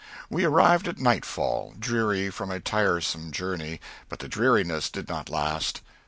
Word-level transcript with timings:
We 0.31 0.45
arrived 0.45 0.87
at 0.87 0.97
nightfall, 0.97 1.75
dreary 1.77 2.31
from 2.31 2.49
a 2.49 2.59
tiresome 2.59 3.31
journey; 3.31 3.79
but 4.09 4.17
the 4.17 4.27
dreariness 4.27 4.89
did 4.89 5.07
not 5.07 5.29
last. 5.29 5.81